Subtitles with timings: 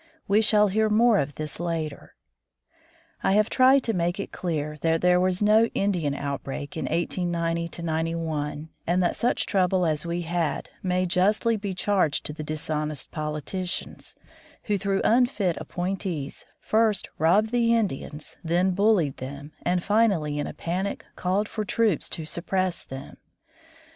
[0.27, 2.15] We shall hear more of this later.
[3.21, 7.83] I have tried to make it clear that there was no "Indian outbreak" in 1890
[7.83, 13.11] 91, and that such trouble as we had may justly be charged to the dishonest
[13.11, 14.15] politicians,
[14.63, 20.51] who through unfit appointees first robbed the Indians, then bullied them, and finally in a
[20.55, 23.17] panic called for troops to suppress them.